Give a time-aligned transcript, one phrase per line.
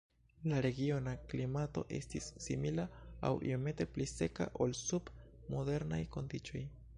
[0.51, 2.85] La regiona klimato estis simila
[3.29, 5.13] aŭ iomete pli seka ol sub
[5.57, 6.65] modernaj kondiĉoj.